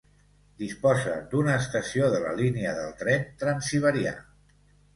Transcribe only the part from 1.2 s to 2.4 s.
d'una estació de la